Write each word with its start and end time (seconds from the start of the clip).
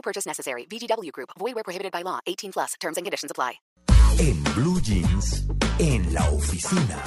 No 0.00 0.02
purchase 0.02 0.26
necessary. 0.26 0.64
VGW 0.66 1.12
Group. 1.12 1.28
Void 1.38 1.54
where 1.54 1.62
prohibited 1.62 1.92
by 1.92 2.02
law. 2.02 2.20
18 2.26 2.52
plus. 2.52 2.74
Terms 2.80 2.96
and 2.96 3.04
conditions 3.04 3.30
apply. 3.30 3.60
En 4.18 4.42
Blue 4.54 4.80
Jeans, 4.80 5.46
en 5.78 6.14
la 6.14 6.24
oficina. 6.30 7.02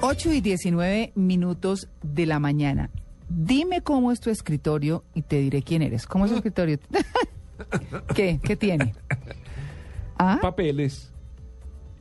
Ocho 0.00 0.32
y 0.32 0.40
19 0.40 1.12
minutos 1.14 1.88
de 2.02 2.26
la 2.26 2.40
mañana. 2.40 2.90
Dime 3.28 3.82
cómo 3.82 4.10
es 4.10 4.18
tu 4.18 4.30
escritorio 4.30 5.04
y 5.14 5.22
te 5.22 5.36
diré 5.36 5.62
quién 5.62 5.82
eres. 5.82 6.06
¿Cómo 6.06 6.24
es 6.24 6.32
tu 6.32 6.38
escritorio? 6.38 6.80
¿Qué? 8.16 8.40
¿Qué 8.42 8.56
tiene? 8.56 8.94
¿Ah? 10.18 10.40
Papeles. 10.42 11.12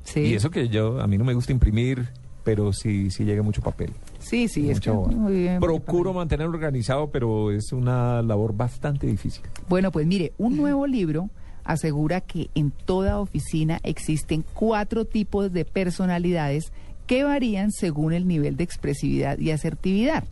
Sí. 0.04 0.22
Y 0.22 0.34
eso 0.34 0.50
que 0.50 0.70
yo, 0.70 1.00
a 1.02 1.06
mí 1.06 1.20
no 1.20 1.24
me 1.24 1.36
gusta 1.36 1.52
imprimir, 1.52 2.10
pero 2.44 2.74
sí, 2.74 3.12
sí 3.12 3.26
llega 3.26 3.44
mucho 3.44 3.62
papel. 3.62 3.94
Sí, 4.20 4.48
sí, 4.48 4.70
es 4.70 4.80
que 4.80 4.92
muy 4.92 5.34
bien. 5.34 5.60
Procuro 5.60 6.14
mantenerlo 6.14 6.54
organizado, 6.54 7.10
pero 7.10 7.52
es 7.52 7.72
una 7.72 8.22
labor 8.22 8.56
bastante 8.56 9.08
difícil. 9.08 9.44
Bueno, 9.68 9.92
pues 9.92 10.06
mire, 10.06 10.34
un 10.38 10.58
nuevo 10.58 10.86
libro 10.86 11.30
asegura 11.64 12.22
que 12.22 12.50
en 12.56 12.72
toda 12.72 13.20
oficina 13.20 13.80
existen 13.84 14.44
cuatro 14.54 15.06
tipos 15.06 15.52
de 15.52 15.66
personalidades 15.66 16.72
que 17.08 17.24
varían 17.24 17.72
según 17.72 18.14
el 18.14 18.28
nivel 18.28 18.56
de 18.56 18.64
expresividad 18.64 19.40
y 19.40 19.52
asertividad. 19.52 20.26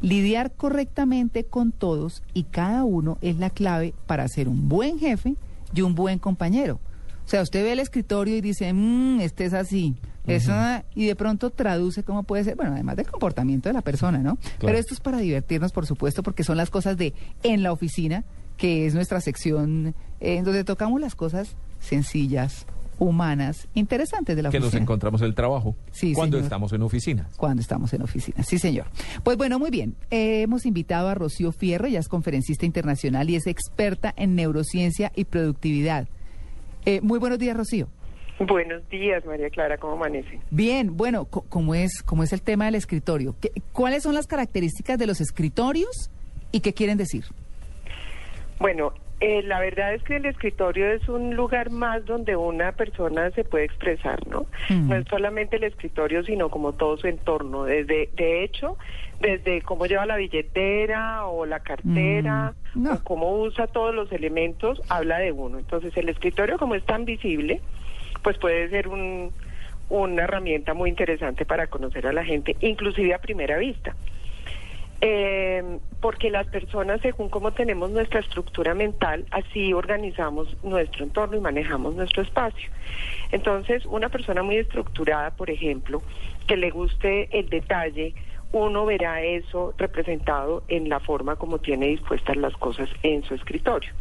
Lidiar 0.00 0.52
correctamente 0.52 1.44
con 1.44 1.72
todos 1.72 2.22
y 2.34 2.44
cada 2.44 2.84
uno 2.84 3.16
es 3.22 3.38
la 3.38 3.48
clave 3.48 3.94
para 4.06 4.28
ser 4.28 4.48
un 4.48 4.68
buen 4.68 4.98
jefe 4.98 5.36
y 5.74 5.80
un 5.80 5.94
buen 5.94 6.18
compañero. 6.18 6.78
O 7.24 7.28
sea, 7.28 7.40
usted 7.40 7.62
ve 7.62 7.72
el 7.72 7.78
escritorio 7.78 8.36
y 8.36 8.42
dice, 8.42 8.70
mmm, 8.72 9.20
este 9.20 9.46
es 9.46 9.54
así. 9.54 9.94
Eso, 10.26 10.52
y 10.94 11.06
de 11.06 11.16
pronto 11.16 11.50
traduce 11.50 12.02
cómo 12.02 12.22
puede 12.22 12.44
ser, 12.44 12.56
bueno, 12.56 12.72
además 12.72 12.96
del 12.96 13.06
comportamiento 13.06 13.68
de 13.68 13.72
la 13.74 13.82
persona, 13.82 14.18
¿no? 14.18 14.38
Pero 14.58 14.78
esto 14.78 14.94
es 14.94 15.00
para 15.00 15.18
divertirnos, 15.18 15.72
por 15.72 15.86
supuesto, 15.86 16.22
porque 16.22 16.44
son 16.44 16.56
las 16.56 16.70
cosas 16.70 16.96
de 16.96 17.12
en 17.42 17.62
la 17.62 17.72
oficina, 17.72 18.24
que 18.56 18.86
es 18.86 18.94
nuestra 18.94 19.20
sección 19.20 19.94
eh, 20.20 20.36
en 20.36 20.44
donde 20.44 20.64
tocamos 20.64 21.00
las 21.00 21.14
cosas 21.14 21.56
sencillas, 21.78 22.66
humanas, 22.98 23.66
interesantes 23.74 24.36
de 24.36 24.42
la 24.42 24.50
Que 24.50 24.58
nos 24.60 24.68
oficina. 24.68 24.82
encontramos 24.84 25.20
en 25.20 25.26
el 25.26 25.34
trabajo 25.34 25.74
Sí, 25.90 26.14
cuando 26.14 26.36
señor. 26.36 26.44
estamos 26.44 26.72
en 26.72 26.82
oficina. 26.82 27.28
Cuando 27.36 27.60
estamos 27.60 27.92
en 27.92 28.02
oficina, 28.02 28.42
sí 28.44 28.58
señor. 28.58 28.86
Pues 29.24 29.36
bueno, 29.36 29.58
muy 29.58 29.70
bien. 29.70 29.94
Eh, 30.10 30.42
hemos 30.42 30.64
invitado 30.64 31.08
a 31.08 31.14
Rocío 31.14 31.50
Fierro, 31.52 31.86
ella 31.86 31.98
es 32.00 32.08
conferencista 32.08 32.64
internacional 32.64 33.28
y 33.28 33.34
es 33.36 33.46
experta 33.48 34.14
en 34.16 34.36
neurociencia 34.36 35.12
y 35.16 35.24
productividad. 35.24 36.08
Eh, 36.86 37.00
muy 37.02 37.18
buenos 37.18 37.38
días, 37.38 37.56
Rocío. 37.56 37.88
Buenos 38.38 38.88
días, 38.88 39.24
María 39.24 39.48
Clara, 39.48 39.78
¿cómo 39.78 39.92
amanece? 39.94 40.40
Bien, 40.50 40.96
bueno, 40.96 41.26
¿cómo 41.26 41.74
es, 41.74 42.02
cómo 42.02 42.24
es 42.24 42.32
el 42.32 42.42
tema 42.42 42.64
del 42.66 42.74
escritorio? 42.74 43.36
¿Qué- 43.40 43.52
¿Cuáles 43.72 44.02
son 44.02 44.14
las 44.14 44.26
características 44.26 44.98
de 44.98 45.06
los 45.06 45.20
escritorios 45.20 46.10
y 46.50 46.60
qué 46.60 46.72
quieren 46.74 46.98
decir? 46.98 47.24
Bueno, 48.58 48.92
eh, 49.20 49.42
la 49.44 49.60
verdad 49.60 49.94
es 49.94 50.02
que 50.02 50.16
el 50.16 50.26
escritorio 50.26 50.90
es 50.92 51.08
un 51.08 51.36
lugar 51.36 51.70
más 51.70 52.04
donde 52.06 52.34
una 52.34 52.72
persona 52.72 53.30
se 53.30 53.44
puede 53.44 53.64
expresar, 53.66 54.26
¿no? 54.26 54.46
Mm. 54.68 54.88
No 54.88 54.96
es 54.96 55.06
solamente 55.08 55.56
el 55.56 55.64
escritorio, 55.64 56.24
sino 56.24 56.48
como 56.50 56.72
todo 56.72 56.96
su 56.96 57.06
entorno. 57.06 57.64
Desde, 57.64 58.10
de 58.16 58.42
hecho, 58.42 58.76
desde 59.20 59.62
cómo 59.62 59.86
lleva 59.86 60.06
la 60.06 60.16
billetera 60.16 61.26
o 61.26 61.46
la 61.46 61.60
cartera 61.60 62.54
Mm, 62.74 62.82
no. 62.82 62.92
o 62.94 63.04
cómo 63.04 63.38
usa 63.40 63.68
todos 63.68 63.94
los 63.94 64.10
elementos, 64.10 64.82
habla 64.88 65.18
de 65.18 65.30
uno. 65.30 65.58
Entonces, 65.60 65.96
el 65.96 66.08
escritorio, 66.08 66.58
como 66.58 66.74
es 66.74 66.84
tan 66.84 67.04
visible, 67.04 67.60
pues 68.24 68.38
puede 68.38 68.68
ser 68.70 68.88
un, 68.88 69.32
una 69.90 70.24
herramienta 70.24 70.74
muy 70.74 70.90
interesante 70.90 71.44
para 71.44 71.68
conocer 71.68 72.08
a 72.08 72.12
la 72.12 72.24
gente, 72.24 72.56
inclusive 72.60 73.14
a 73.14 73.18
primera 73.18 73.58
vista. 73.58 73.94
Eh, 75.00 75.62
porque 76.00 76.30
las 76.30 76.46
personas, 76.46 77.02
según 77.02 77.28
cómo 77.28 77.52
tenemos 77.52 77.90
nuestra 77.90 78.20
estructura 78.20 78.74
mental, 78.74 79.26
así 79.30 79.74
organizamos 79.74 80.56
nuestro 80.62 81.04
entorno 81.04 81.36
y 81.36 81.40
manejamos 81.40 81.94
nuestro 81.94 82.22
espacio. 82.22 82.70
Entonces, 83.30 83.84
una 83.84 84.08
persona 84.08 84.42
muy 84.42 84.56
estructurada, 84.56 85.30
por 85.32 85.50
ejemplo, 85.50 86.02
que 86.46 86.56
le 86.56 86.70
guste 86.70 87.28
el 87.38 87.50
detalle, 87.50 88.14
uno 88.52 88.86
verá 88.86 89.22
eso 89.22 89.74
representado 89.76 90.62
en 90.68 90.88
la 90.88 91.00
forma 91.00 91.36
como 91.36 91.58
tiene 91.58 91.88
dispuestas 91.88 92.36
las 92.36 92.54
cosas 92.54 92.88
en 93.02 93.22
su 93.24 93.34
escritorio. 93.34 93.92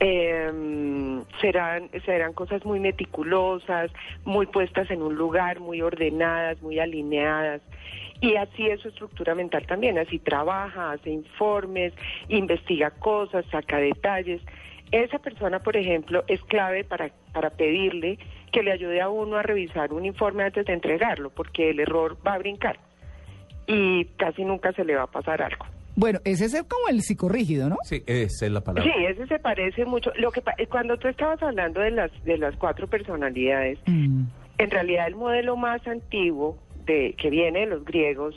Eh, 0.00 1.22
serán, 1.40 1.90
serán 2.04 2.32
cosas 2.32 2.64
muy 2.64 2.78
meticulosas, 2.78 3.90
muy 4.24 4.46
puestas 4.46 4.90
en 4.90 5.02
un 5.02 5.16
lugar, 5.16 5.60
muy 5.60 5.82
ordenadas, 5.82 6.60
muy 6.62 6.78
alineadas. 6.78 7.60
Y 8.20 8.34
así 8.36 8.68
es 8.68 8.80
su 8.80 8.88
estructura 8.88 9.34
mental 9.34 9.66
también, 9.66 9.98
así 9.98 10.18
trabaja, 10.18 10.92
hace 10.92 11.10
informes, 11.10 11.92
investiga 12.28 12.90
cosas, 12.90 13.44
saca 13.50 13.78
detalles. 13.78 14.42
Esa 14.90 15.18
persona, 15.18 15.60
por 15.60 15.76
ejemplo, 15.76 16.24
es 16.26 16.42
clave 16.44 16.82
para, 16.82 17.10
para 17.32 17.50
pedirle 17.50 18.18
que 18.50 18.62
le 18.62 18.72
ayude 18.72 19.00
a 19.00 19.08
uno 19.08 19.36
a 19.36 19.42
revisar 19.42 19.92
un 19.92 20.04
informe 20.04 20.44
antes 20.44 20.66
de 20.66 20.72
entregarlo, 20.72 21.30
porque 21.30 21.70
el 21.70 21.80
error 21.80 22.16
va 22.26 22.34
a 22.34 22.38
brincar 22.38 22.78
y 23.66 24.06
casi 24.16 24.44
nunca 24.44 24.72
se 24.72 24.84
le 24.84 24.96
va 24.96 25.02
a 25.02 25.06
pasar 25.10 25.42
algo. 25.42 25.66
Bueno, 26.00 26.20
ese 26.24 26.44
es 26.44 26.54
el- 26.54 26.64
como 26.66 26.88
el 26.88 27.02
psicorrígido, 27.02 27.68
¿no? 27.68 27.76
Sí, 27.82 28.04
esa 28.06 28.46
es 28.46 28.52
la 28.52 28.60
palabra. 28.60 28.84
Sí, 28.92 29.04
ese 29.04 29.26
se 29.26 29.38
parece 29.40 29.84
mucho. 29.84 30.12
Lo 30.16 30.30
que 30.30 30.40
pa- 30.40 30.54
eh, 30.56 30.68
cuando 30.68 30.96
tú 30.96 31.08
estabas 31.08 31.42
hablando 31.42 31.80
de 31.80 31.90
las 31.90 32.12
de 32.24 32.38
las 32.38 32.54
cuatro 32.56 32.86
personalidades, 32.86 33.80
Mm. 33.86 34.22
en 34.58 34.70
realidad 34.70 35.08
el 35.08 35.16
modelo 35.16 35.56
más 35.56 35.84
antiguo 35.88 36.56
de 36.86 37.14
que 37.20 37.30
viene 37.30 37.60
de 37.60 37.66
los 37.66 37.84
griegos 37.84 38.34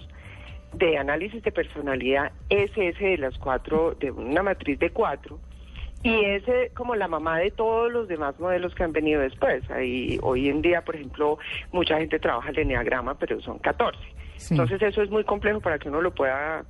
de 0.74 0.98
análisis 0.98 1.44
de 1.44 1.52
personalidad 1.52 2.32
es 2.50 2.72
ese 2.76 3.06
de 3.06 3.18
las 3.20 3.38
cuatro, 3.38 3.94
de 4.00 4.10
una 4.10 4.42
matriz 4.42 4.80
de 4.80 4.90
cuatro. 4.90 5.38
Y 6.04 6.26
ese 6.26 6.72
como 6.76 6.96
la 6.96 7.08
mamá 7.08 7.38
de 7.38 7.52
todos 7.52 7.92
los 7.92 8.08
demás 8.08 8.40
modelos 8.40 8.74
que 8.74 8.84
han 8.84 8.92
venido 8.92 9.22
después. 9.22 9.70
Ahí, 9.70 10.18
hoy 10.24 10.50
en 10.50 10.64
día, 10.64 10.82
por 10.84 10.96
ejemplo, 10.96 11.38
mucha 11.72 12.00
gente 12.00 12.18
trabaja 12.18 12.50
el 12.50 12.58
enneagrama, 12.58 13.20
pero 13.20 13.40
son 13.42 13.60
14. 13.60 14.00
Sí. 14.38 14.56
Entonces 14.56 14.82
eso 14.82 15.04
es 15.04 15.12
muy 15.12 15.24
complejo 15.26 15.60
para 15.62 15.78
que 15.78 15.90
uno 15.90 16.02
lo 16.02 16.12
pueda 16.16 16.66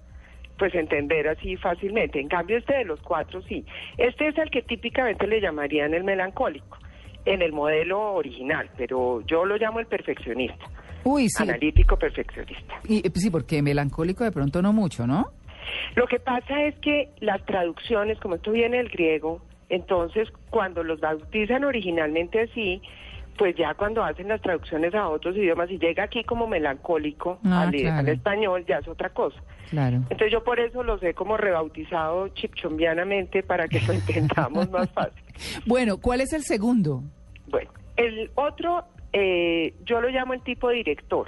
pues 0.62 0.76
entender 0.76 1.28
así 1.28 1.58
fácilmente. 1.58 2.20
En 2.20 2.28
cambio 2.28 2.56
este 2.56 2.76
de 2.76 2.86
los 2.86 3.02
cuatro 3.02 3.42
sí. 3.42 3.66
Este 3.98 4.28
es 4.28 4.38
el 4.38 4.52
que 4.52 4.62
típicamente 4.62 5.26
le 5.26 5.42
llamarían 5.42 5.96
el 5.96 6.04
melancólico 6.04 6.78
en 7.26 7.42
el 7.42 7.52
modelo 7.52 8.14
original, 8.14 8.70
pero 8.78 9.22
yo 9.26 9.44
lo 9.44 9.58
llamo 9.58 9.80
el 9.80 9.88
perfeccionista, 9.88 10.64
Uy, 11.04 11.30
sí. 11.30 11.42
analítico 11.42 11.98
perfeccionista. 11.98 12.76
Y, 12.88 13.00
eh, 13.08 13.12
sí, 13.16 13.32
porque 13.32 13.64
melancólico 13.64 14.24
de 14.24 14.32
pronto 14.32 14.62
no 14.62 14.72
mucho, 14.72 15.08
¿no? 15.08 15.32
Lo 15.96 16.06
que 16.06 16.20
pasa 16.20 16.64
es 16.66 16.76
que 16.76 17.10
las 17.22 17.44
traducciones, 17.48 18.20
como 18.20 18.36
esto 18.36 18.52
viene 18.52 18.78
del 18.78 18.90
griego, 18.90 19.42
entonces 19.70 20.30
cuando 20.52 20.84
los 20.84 21.00
bautizan 21.00 21.64
originalmente 21.64 22.42
así, 22.42 22.84
pues 23.36 23.56
ya 23.56 23.74
cuando 23.74 24.04
hacen 24.04 24.28
las 24.28 24.42
traducciones 24.44 24.94
a 24.94 25.10
otros 25.10 25.36
idiomas 25.36 25.72
y 25.72 25.80
llega 25.80 26.04
aquí 26.04 26.24
como 26.24 26.46
melancólico 26.46 27.40
Ah, 27.46 27.64
al, 27.64 27.72
claro. 27.72 27.98
al 27.98 28.10
español, 28.10 28.64
ya 28.68 28.78
es 28.78 28.88
otra 28.88 29.10
cosa. 29.10 29.42
Claro. 29.70 29.98
Entonces 30.10 30.32
yo 30.32 30.44
por 30.44 30.60
eso 30.60 30.84
los 30.84 31.02
he 31.04 31.14
como 31.14 31.38
rebautizado 31.38 32.28
chipchombianamente 32.30 33.44
para 33.44 33.68
que 33.68 33.80
lo 33.82 33.94
entendamos 33.94 34.70
más 34.70 34.90
fácil. 34.92 35.24
Bueno, 35.66 35.98
¿cuál 35.98 36.22
es 36.22 36.34
el 36.34 36.44
segundo? 36.44 37.04
Bueno, 37.48 37.72
el 37.98 38.32
otro, 38.36 38.84
eh, 39.14 39.74
yo 39.86 40.02
lo 40.02 40.10
llamo 40.10 40.34
el 40.34 40.42
tipo 40.42 40.70
director. 40.70 41.28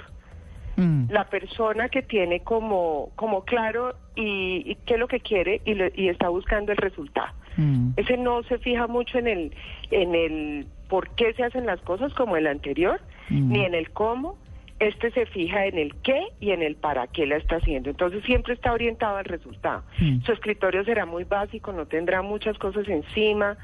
Mm. 0.76 1.08
la 1.12 1.24
persona 1.28 1.88
que 1.88 2.02
tiene 2.02 2.40
como, 2.40 3.10
como 3.14 3.44
claro 3.44 3.94
y, 4.16 4.68
y 4.68 4.74
qué 4.84 4.94
es 4.94 4.98
lo 4.98 5.06
que 5.06 5.20
quiere 5.20 5.60
y, 5.64 5.74
lo- 5.74 5.86
y 5.94 6.08
está 6.08 6.28
buscando 6.30 6.72
el 6.72 6.78
resultado. 6.78 7.28
Mm. 7.56 7.90
Ese 7.96 8.16
no 8.16 8.42
se 8.42 8.58
fija 8.58 8.88
mucho 8.88 9.18
en 9.18 9.28
el, 9.28 9.54
en 9.92 10.16
el 10.16 10.66
por 10.88 11.10
qué 11.10 11.32
se 11.34 11.44
hacen 11.44 11.64
las 11.64 11.80
cosas 11.82 12.12
como 12.14 12.36
el 12.36 12.48
anterior, 12.48 13.00
Mm. 13.30 13.52
ni 13.52 13.64
en 13.64 13.74
el 13.76 13.90
cómo. 13.92 14.36
Este 14.84 15.10
se 15.12 15.24
fija 15.26 15.66
en 15.66 15.78
el 15.78 15.94
qué 16.02 16.28
y 16.40 16.50
en 16.50 16.62
el 16.62 16.76
para 16.76 17.06
qué 17.06 17.26
la 17.26 17.36
está 17.36 17.56
haciendo. 17.56 17.90
Entonces 17.90 18.22
siempre 18.24 18.52
está 18.52 18.72
orientado 18.72 19.16
al 19.16 19.24
resultado. 19.24 19.82
Mm. 19.98 20.20
Su 20.22 20.32
escritorio 20.32 20.84
será 20.84 21.06
muy 21.06 21.24
básico, 21.24 21.72
no 21.72 21.86
tendrá 21.86 22.20
muchas 22.20 22.58
cosas 22.58 22.86
encima 22.88 23.56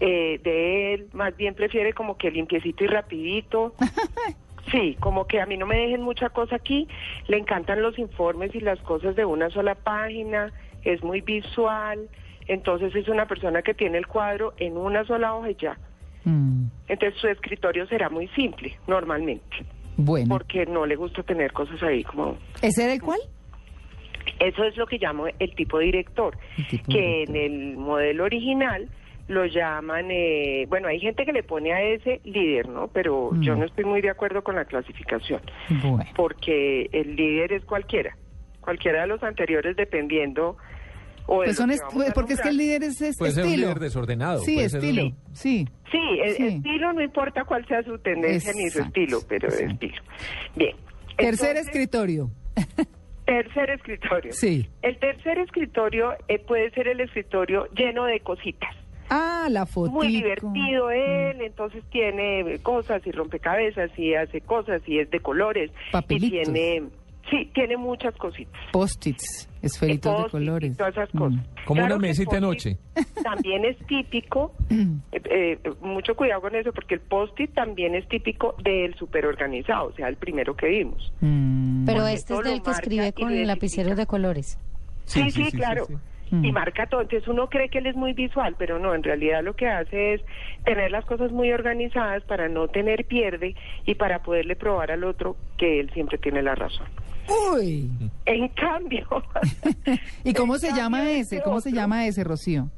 eh, 0.00 0.40
de 0.42 0.94
él. 0.94 1.08
Más 1.12 1.36
bien 1.36 1.54
prefiere 1.54 1.92
como 1.92 2.16
que 2.16 2.30
limpiecito 2.30 2.84
y 2.84 2.86
rapidito. 2.86 3.74
Sí, 4.70 4.96
como 5.00 5.26
que 5.26 5.40
a 5.40 5.46
mí 5.46 5.56
no 5.56 5.66
me 5.66 5.76
dejen 5.76 6.02
mucha 6.02 6.30
cosa 6.30 6.56
aquí, 6.56 6.86
le 7.26 7.36
encantan 7.36 7.82
los 7.82 7.98
informes 7.98 8.54
y 8.54 8.60
las 8.60 8.78
cosas 8.80 9.16
de 9.16 9.24
una 9.24 9.50
sola 9.50 9.74
página, 9.74 10.52
es 10.84 11.02
muy 11.02 11.20
visual, 11.20 12.08
entonces 12.46 12.94
es 12.94 13.08
una 13.08 13.26
persona 13.26 13.62
que 13.62 13.74
tiene 13.74 13.98
el 13.98 14.06
cuadro 14.06 14.54
en 14.58 14.76
una 14.76 15.04
sola 15.04 15.34
hoja 15.34 15.50
y 15.50 15.56
ya. 15.56 15.76
Mm, 16.24 16.66
Entonces 16.88 17.20
su 17.20 17.26
escritorio 17.26 17.86
será 17.86 18.08
muy 18.08 18.28
simple, 18.28 18.78
normalmente, 18.86 19.64
Bueno, 19.96 20.28
porque 20.38 20.66
no 20.66 20.86
le 20.86 20.96
gusta 20.96 21.22
tener 21.22 21.52
cosas 21.52 21.82
ahí 21.82 22.02
como... 22.04 22.36
¿ese 22.62 22.84
era 22.84 22.92
el 22.94 23.02
cuál? 23.02 23.20
Eso 24.38 24.64
es 24.64 24.76
lo 24.76 24.86
que 24.86 24.98
llamo 24.98 25.26
el 25.38 25.54
tipo 25.54 25.78
director, 25.78 26.36
tipo 26.70 26.92
que 26.92 26.98
director. 27.26 27.36
en 27.36 27.36
el 27.36 27.76
modelo 27.76 28.24
original 28.24 28.88
lo 29.28 29.46
llaman, 29.46 30.06
eh, 30.10 30.66
bueno, 30.68 30.88
hay 30.88 30.98
gente 30.98 31.24
que 31.24 31.32
le 31.32 31.42
pone 31.42 31.72
a 31.72 31.80
ese 31.82 32.20
líder, 32.24 32.68
¿no? 32.68 32.88
Pero 32.88 33.30
yo 33.40 33.54
Mm. 33.54 33.58
no 33.60 33.64
estoy 33.66 33.84
muy 33.84 34.00
de 34.00 34.10
acuerdo 34.10 34.42
con 34.42 34.56
la 34.56 34.64
clasificación, 34.64 35.40
Bueno. 35.82 36.04
porque 36.16 36.88
el 36.92 37.14
líder 37.16 37.52
es 37.52 37.64
cualquiera, 37.64 38.16
cualquiera 38.60 39.02
de 39.02 39.06
los 39.08 39.22
anteriores 39.22 39.76
dependiendo... 39.76 40.56
O 41.26 41.36
Pues 41.36 41.56
son 41.56 41.70
est- 41.70 41.82
porque 42.14 42.34
es 42.34 42.40
que 42.40 42.48
el 42.48 42.56
líder 42.56 42.82
es, 42.82 43.00
es 43.00 43.16
Puede 43.16 43.32
ser 43.32 43.44
un 43.44 43.50
estilo. 43.50 43.68
líder 43.68 43.80
desordenado, 43.80 44.40
Sí, 44.40 44.54
puede 44.54 44.68
ser 44.68 44.80
estilo. 44.84 45.04
un- 45.04 45.16
Sí. 45.32 45.68
Sí, 45.90 45.98
el 46.24 46.34
Sí. 46.36 46.46
estilo 46.46 46.92
no 46.92 47.02
importa 47.02 47.44
cuál 47.44 47.66
sea 47.66 47.82
su 47.84 47.98
tendencia 47.98 48.52
ni 48.54 48.68
su 48.70 48.80
estilo, 48.80 49.18
pero 49.28 49.48
exacto. 49.48 49.72
estilo. 49.72 50.02
Bien. 50.56 50.76
Tercer 51.16 51.50
Entonces, 51.56 51.66
escritorio. 51.66 52.30
Tercer 53.26 53.70
escritorio. 53.70 54.32
Sí. 54.32 54.68
El 54.82 54.98
tercer 54.98 55.38
escritorio 55.38 56.12
eh, 56.28 56.38
puede 56.40 56.70
ser 56.72 56.88
el 56.88 57.00
escritorio 57.00 57.66
lleno 57.76 58.04
de 58.04 58.20
cositas. 58.20 58.74
Ah, 59.10 59.46
la 59.50 59.66
foto. 59.66 59.90
Muy 59.92 60.08
divertido 60.08 60.90
él, 60.90 61.40
entonces 61.42 61.84
tiene 61.90 62.58
cosas 62.62 63.06
y 63.06 63.10
rompecabezas 63.12 63.90
y 63.98 64.14
hace 64.14 64.40
cosas 64.40 64.80
y 64.86 64.98
es 64.98 65.10
de 65.10 65.20
colores. 65.20 65.70
Papelitos. 65.92 66.28
Y 66.48 66.52
tiene, 66.52 66.82
sí, 67.30 67.50
tiene 67.54 67.76
muchas 67.76 68.14
cositas. 68.16 68.60
Post-its, 68.72 69.48
esferitos 69.62 70.22
de 70.22 70.26
y 70.26 70.30
colores. 70.30 70.76
Todas 70.76 70.92
esas 70.94 71.14
Mm. 71.14 71.18
cosas. 71.18 71.40
Como 71.64 71.78
Claro 71.80 71.96
una 71.96 72.06
el 72.06 72.10
mesita 72.10 72.34
de 72.36 72.40
noche. 72.40 72.78
También 73.22 73.64
es 73.64 73.76
típico, 73.86 74.52
eh, 74.70 74.86
eh, 75.12 75.58
mucho 75.80 76.14
cuidado 76.16 76.40
con 76.42 76.54
eso, 76.54 76.72
porque 76.72 76.94
el 76.94 77.00
post-it 77.00 77.52
también 77.54 77.94
es 77.94 78.06
típico 78.08 78.54
del 78.62 78.94
superorganizado, 78.96 79.88
o 79.88 79.92
sea, 79.92 80.08
el 80.08 80.16
primero 80.16 80.54
que 80.56 80.66
vimos. 80.68 81.12
Mm, 81.20 81.84
Pero 81.86 81.98
Porque 82.00 82.12
este 82.14 82.34
es 82.34 82.40
del 82.44 82.62
que 82.62 82.70
escribe 82.70 83.12
con 83.12 83.24
identifica. 83.30 83.46
lapiceros 83.54 83.96
de 83.96 84.06
colores. 84.06 84.58
Sí, 85.04 85.30
sí, 85.30 85.50
claro. 85.52 85.86
sí. 85.86 85.94
Mm. 86.30 86.44
Y 86.46 86.52
marca 86.52 86.86
todo. 86.86 87.02
Entonces 87.02 87.28
uno 87.28 87.48
cree 87.50 87.68
que 87.68 87.76
él 87.78 87.86
es 87.86 87.94
muy 87.94 88.14
visual, 88.14 88.56
pero 88.58 88.78
no, 88.78 88.94
en 88.94 89.02
realidad 89.02 89.42
lo 89.44 89.54
que 89.54 89.68
hace 89.68 90.14
es 90.14 90.22
tener 90.64 90.90
las 90.90 91.04
cosas 91.04 91.30
muy 91.30 91.52
organizadas 91.52 92.22
para 92.24 92.48
no 92.48 92.68
tener 92.68 93.04
pierde 93.04 93.54
y 93.84 93.94
para 93.96 94.22
poderle 94.22 94.56
probar 94.56 94.90
al 94.92 95.04
otro 95.04 95.36
que 95.58 95.78
él 95.78 95.90
siempre 95.92 96.16
tiene 96.16 96.40
la 96.42 96.54
razón. 96.54 96.86
Uy. 97.54 97.90
En 98.26 98.48
cambio, 98.48 99.06
¿Y 100.24 100.34
cómo 100.34 100.58
se 100.58 100.72
llama 100.72 101.10
este 101.10 101.36
ese? 101.36 101.42
¿Cómo 101.42 101.60
se 101.60 101.72
llama 101.72 102.06
ese, 102.06 102.24
Rocío? 102.24 102.68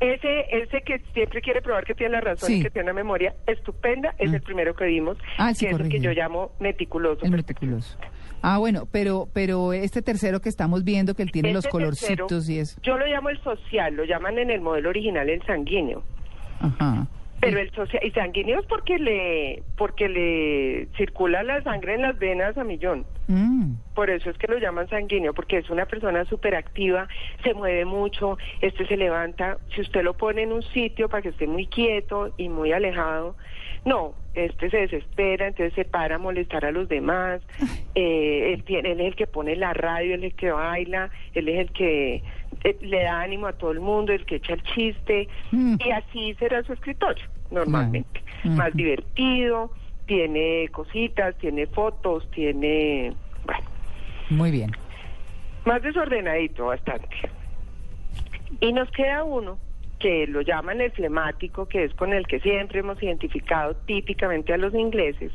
Ese, 0.00 0.44
ese 0.50 0.82
que 0.82 0.98
siempre 1.14 1.40
quiere 1.40 1.62
probar 1.62 1.84
que 1.84 1.94
tiene 1.94 2.12
la 2.12 2.20
razón 2.20 2.48
Sí. 2.48 2.58
y 2.58 2.62
que 2.62 2.70
tiene 2.70 2.90
una 2.90 2.94
memoria 3.00 3.34
estupenda 3.46 4.14
es 4.18 4.32
el 4.32 4.42
primero 4.42 4.74
que 4.74 4.84
vimos, 4.86 5.16
Ah, 5.38 5.50
el 5.50 5.56
que 5.56 5.70
es 5.70 5.80
el 5.80 5.88
que 5.88 6.00
yo 6.00 6.10
llamo 6.12 6.50
meticuloso. 6.60 7.24
El 7.24 7.30
meticuloso. 7.30 7.96
Ah, 8.42 8.58
bueno, 8.58 8.86
pero 8.92 9.28
pero 9.32 9.72
este 9.72 10.02
tercero 10.02 10.40
que 10.40 10.50
estamos 10.50 10.84
viendo 10.84 11.14
que 11.14 11.22
él 11.22 11.30
tiene 11.32 11.52
los 11.54 11.64
Este 11.64 11.70
colorcitos 11.70 12.28
tercero, 12.28 12.52
y 12.54 12.58
eso. 12.58 12.78
Yo 12.82 12.98
lo 12.98 13.06
llamo 13.06 13.30
el 13.30 13.40
social, 13.42 13.94
lo 13.94 14.04
llaman 14.04 14.38
en 14.38 14.50
el 14.50 14.60
modelo 14.60 14.90
original 14.90 15.30
el 15.30 15.42
sanguíneo. 15.46 16.02
Ajá. 16.60 17.06
Pero 17.44 17.60
el 17.60 17.70
social, 17.72 18.02
y 18.04 18.10
sanguíneo 18.10 18.60
es 18.60 18.66
porque 18.66 18.98
le, 18.98 19.62
porque 19.76 20.08
le 20.08 20.88
circula 20.96 21.42
la 21.42 21.62
sangre 21.62 21.94
en 21.94 22.02
las 22.02 22.18
venas 22.18 22.56
a 22.56 22.64
millón. 22.64 23.04
Mm. 23.28 23.74
Por 23.94 24.10
eso 24.10 24.30
es 24.30 24.38
que 24.38 24.46
lo 24.46 24.58
llaman 24.58 24.88
sanguíneo, 24.88 25.34
porque 25.34 25.58
es 25.58 25.70
una 25.70 25.86
persona 25.86 26.24
súper 26.24 26.54
activa, 26.54 27.08
se 27.42 27.54
mueve 27.54 27.84
mucho, 27.84 28.38
este 28.60 28.86
se 28.86 28.96
levanta. 28.96 29.58
Si 29.74 29.80
usted 29.80 30.02
lo 30.02 30.14
pone 30.14 30.42
en 30.42 30.52
un 30.52 30.62
sitio 30.62 31.08
para 31.08 31.22
que 31.22 31.28
esté 31.30 31.46
muy 31.46 31.66
quieto 31.66 32.32
y 32.36 32.48
muy 32.48 32.72
alejado, 32.72 33.36
no, 33.84 34.14
este 34.34 34.70
se 34.70 34.78
desespera, 34.78 35.46
entonces 35.46 35.74
se 35.74 35.84
para 35.84 36.16
a 36.16 36.18
molestar 36.18 36.64
a 36.64 36.72
los 36.72 36.88
demás. 36.88 37.40
Eh, 37.96 38.52
él, 38.52 38.64
tiene, 38.64 38.90
él 38.90 39.00
es 39.00 39.06
el 39.06 39.14
que 39.14 39.28
pone 39.28 39.54
la 39.54 39.72
radio, 39.72 40.16
él 40.16 40.24
es 40.24 40.32
el 40.32 40.36
que 40.36 40.50
baila, 40.50 41.10
él 41.32 41.48
es 41.48 41.60
el 41.60 41.70
que 41.70 42.24
eh, 42.64 42.76
le 42.80 43.04
da 43.04 43.20
ánimo 43.20 43.46
a 43.46 43.52
todo 43.52 43.70
el 43.70 43.78
mundo, 43.78 44.12
el 44.12 44.26
que 44.26 44.34
echa 44.34 44.54
el 44.54 44.64
chiste, 44.64 45.28
Mm. 45.52 45.76
y 45.78 45.90
así 45.92 46.34
será 46.40 46.64
su 46.64 46.72
escritorio, 46.72 47.24
normalmente. 47.54 48.22
Más 48.44 48.74
divertido, 48.74 49.70
tiene 50.06 50.68
cositas, 50.70 51.34
tiene 51.38 51.66
fotos, 51.66 52.30
tiene, 52.32 53.14
bueno, 53.46 53.64
Muy 54.30 54.50
bien. 54.50 54.70
más 55.64 55.82
desordenadito 55.82 56.66
bastante. 56.66 57.08
Y 58.60 58.72
nos 58.72 58.90
queda 58.90 59.24
uno 59.24 59.58
que 59.98 60.26
lo 60.26 60.42
llaman 60.42 60.80
el 60.82 60.92
flemático, 60.92 61.66
que 61.66 61.84
es 61.84 61.94
con 61.94 62.12
el 62.12 62.26
que 62.26 62.40
siempre 62.40 62.80
hemos 62.80 63.02
identificado 63.02 63.74
típicamente 63.86 64.52
a 64.52 64.58
los 64.58 64.74
ingleses, 64.74 65.32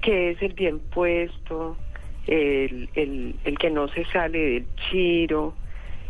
que 0.00 0.30
es 0.30 0.42
el 0.42 0.54
bien 0.54 0.78
puesto, 0.78 1.76
el, 2.26 2.88
el, 2.94 3.36
el 3.44 3.58
que 3.58 3.70
no 3.70 3.88
se 3.88 4.04
sale 4.06 4.38
del 4.38 4.66
chiro, 4.90 5.54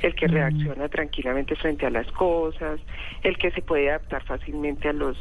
el 0.04 0.14
que 0.14 0.26
reacciona 0.28 0.88
tranquilamente 0.88 1.56
frente 1.56 1.86
a 1.86 1.90
las 1.90 2.06
cosas, 2.12 2.78
el 3.22 3.38
que 3.38 3.50
se 3.52 3.62
puede 3.62 3.88
adaptar 3.88 4.22
fácilmente 4.24 4.88
a 4.88 4.92
los 4.92 5.16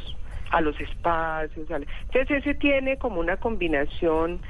a 0.50 0.60
los 0.60 0.78
espacios. 0.80 1.68
al- 1.70 1.86
Entonces 2.12 2.38
ese 2.46 2.54
tiene 2.54 2.96
como 2.98 3.18
una 3.18 3.38
combinación 3.38 4.40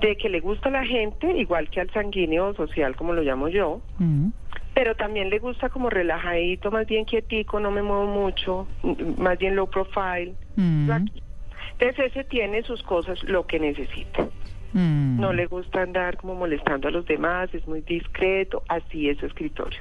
de 0.00 0.16
que 0.16 0.28
le 0.28 0.40
gusta 0.40 0.68
a 0.68 0.72
la 0.72 0.84
gente, 0.84 1.30
igual 1.38 1.70
que 1.70 1.80
al 1.80 1.90
sanguíneo 1.92 2.52
social, 2.54 2.94
como 2.96 3.12
lo 3.14 3.22
llamo 3.22 3.48
yo, 3.48 3.80
pero 4.74 4.96
también 4.96 5.30
le 5.30 5.38
gusta 5.38 5.70
como 5.70 5.88
relajadito, 5.88 6.70
más 6.70 6.86
bien 6.86 7.04
quietico, 7.04 7.58
no 7.60 7.70
me 7.70 7.80
muevo 7.82 8.06
mucho, 8.06 8.66
más 9.16 9.38
bien 9.38 9.54
low 9.56 9.68
profile. 9.70 10.34
Aquí. 10.92 11.22
Entonces 11.78 12.06
ese 12.10 12.24
tiene 12.24 12.62
sus 12.64 12.82
cosas, 12.82 13.22
lo 13.22 13.46
que 13.46 13.58
necesita. 13.60 14.28
Mm. 14.74 15.18
No 15.20 15.32
le 15.32 15.46
gusta 15.46 15.80
andar 15.82 16.16
como 16.18 16.34
molestando 16.34 16.88
a 16.88 16.90
los 16.90 17.06
demás, 17.06 17.48
es 17.54 17.66
muy 17.66 17.80
discreto, 17.80 18.62
así 18.68 19.08
es 19.08 19.16
su 19.18 19.26
escritorio. 19.26 19.78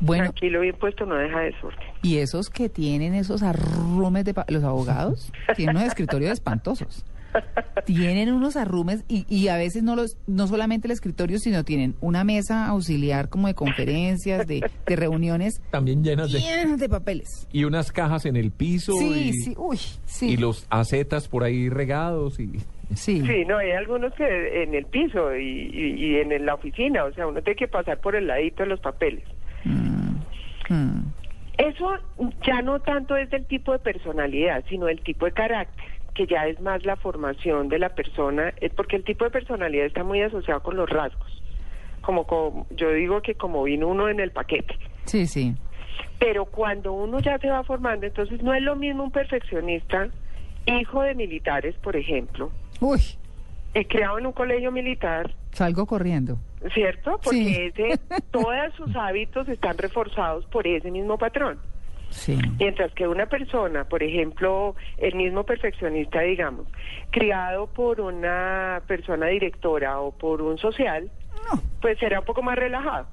Bueno, 0.00 0.24
Tranquilo, 0.24 0.60
bien 0.60 0.76
puesto, 0.78 1.06
no 1.06 1.14
deja 1.14 1.40
desorden. 1.40 1.78
y 2.02 2.18
esos 2.18 2.50
que 2.50 2.68
tienen 2.68 3.14
esos 3.14 3.42
arrumes 3.42 4.24
de 4.26 4.34
pa- 4.34 4.44
los 4.48 4.62
abogados 4.64 5.32
tienen 5.56 5.76
unos 5.76 5.88
escritorios 5.88 6.32
espantosos. 6.32 7.06
Tienen 7.84 8.32
unos 8.32 8.54
arrumes 8.56 9.04
y, 9.08 9.26
y 9.28 9.48
a 9.48 9.56
veces 9.56 9.82
no 9.82 9.96
los 9.96 10.16
no 10.28 10.46
solamente 10.46 10.86
el 10.86 10.92
escritorio, 10.92 11.38
sino 11.40 11.64
tienen 11.64 11.96
una 12.00 12.22
mesa 12.22 12.66
auxiliar 12.68 13.28
como 13.28 13.48
de 13.48 13.54
conferencias, 13.54 14.46
de, 14.46 14.68
de 14.86 14.96
reuniones 14.96 15.60
También 15.70 16.04
llenas 16.04 16.30
de... 16.30 16.38
llenas 16.40 16.78
de 16.78 16.88
papeles. 16.88 17.48
Y 17.52 17.64
unas 17.64 17.90
cajas 17.90 18.24
en 18.26 18.36
el 18.36 18.52
piso. 18.52 18.92
Sí, 18.92 19.30
y, 19.30 19.32
sí, 19.32 19.54
uy, 19.56 19.78
sí. 20.04 20.30
y 20.30 20.36
los 20.36 20.66
acetas 20.70 21.26
por 21.28 21.42
ahí 21.44 21.68
regados 21.68 22.38
y... 22.38 22.50
sí. 22.94 23.20
Sí, 23.26 23.44
no, 23.46 23.58
hay 23.58 23.72
algunos 23.72 24.12
que 24.14 24.62
en 24.62 24.74
el 24.74 24.84
piso 24.86 25.34
y, 25.36 25.42
y- 25.72 25.94
y 26.06 26.16
en 26.16 26.44
la 26.46 26.54
oficina, 26.54 27.04
o 27.04 27.12
sea, 27.12 27.26
uno 27.26 27.42
tiene 27.42 27.56
que 27.56 27.68
pasar 27.68 27.98
por 28.00 28.14
el 28.16 28.26
ladito 28.26 28.62
de 28.62 28.68
los 28.68 28.80
papeles. 28.80 29.24
Mm, 29.64 30.16
mm. 30.68 31.12
Eso 31.58 31.92
ya 32.46 32.62
no 32.62 32.80
tanto 32.80 33.16
es 33.16 33.30
del 33.30 33.46
tipo 33.46 33.72
de 33.72 33.78
personalidad, 33.78 34.64
sino 34.68 34.86
del 34.86 35.00
tipo 35.00 35.24
de 35.26 35.32
carácter, 35.32 35.84
que 36.14 36.26
ya 36.26 36.46
es 36.46 36.60
más 36.60 36.84
la 36.84 36.96
formación 36.96 37.68
de 37.68 37.78
la 37.78 37.90
persona, 37.90 38.52
es 38.60 38.72
porque 38.72 38.96
el 38.96 39.04
tipo 39.04 39.24
de 39.24 39.30
personalidad 39.30 39.86
está 39.86 40.02
muy 40.04 40.20
asociado 40.22 40.62
con 40.62 40.76
los 40.76 40.88
rasgos. 40.90 41.42
Como, 42.02 42.26
como 42.26 42.66
yo 42.70 42.90
digo 42.92 43.22
que 43.22 43.34
como 43.36 43.62
vino 43.62 43.88
uno 43.88 44.08
en 44.08 44.20
el 44.20 44.30
paquete. 44.30 44.76
Sí, 45.04 45.26
sí. 45.26 45.54
Pero 46.18 46.44
cuando 46.44 46.92
uno 46.92 47.20
ya 47.20 47.38
se 47.38 47.48
va 47.48 47.62
formando, 47.64 48.04
entonces 48.06 48.42
no 48.42 48.52
es 48.52 48.62
lo 48.62 48.76
mismo 48.76 49.04
un 49.04 49.10
perfeccionista, 49.10 50.08
hijo 50.66 51.02
de 51.02 51.14
militares, 51.14 51.74
por 51.82 51.96
ejemplo, 51.96 52.50
Uy, 52.80 53.00
y 53.74 53.84
criado 53.86 54.18
en 54.18 54.26
un 54.26 54.32
colegio 54.32 54.70
militar, 54.72 55.34
salgo 55.52 55.86
corriendo. 55.86 56.38
¿cierto? 56.72 57.20
Porque 57.22 57.72
Sí. 57.76 57.82
ese, 57.82 57.98
todos 58.30 58.54
sus 58.76 58.94
hábitos 58.96 59.46
están 59.48 59.76
reforzados 59.76 60.46
por 60.46 60.66
ese 60.66 60.90
mismo 60.90 61.18
patrón. 61.18 61.58
Sí. 62.08 62.38
Mientras 62.58 62.92
que 62.92 63.06
una 63.08 63.26
persona, 63.26 63.84
por 63.84 64.02
ejemplo, 64.02 64.74
el 64.98 65.14
mismo 65.16 65.44
perfeccionista, 65.44 66.20
digamos, 66.20 66.66
criado 67.10 67.66
por 67.66 68.00
una 68.00 68.80
persona 68.86 69.26
directora 69.26 70.00
o 70.00 70.12
por 70.12 70.40
un 70.40 70.56
social, 70.58 71.10
No, 71.52 71.60
pues 71.82 71.98
será 71.98 72.20
un 72.20 72.24
poco 72.26 72.40
más 72.42 72.56
relajado. 72.56 73.06